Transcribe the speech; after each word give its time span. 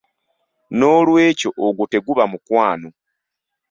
Noolwekyo 0.77 1.49
ogwo 1.65 1.83
teguba 1.91 2.23
mukwano. 2.31 2.89